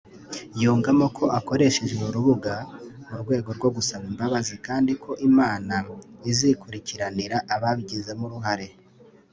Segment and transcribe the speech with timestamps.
[0.61, 2.53] yungamo ko akoresheje uru rubuga
[3.07, 5.75] mu rwego rwo gusaba imbabazi kandi ko Imana
[6.31, 8.67] izikurikiranira ababigizemo uruhare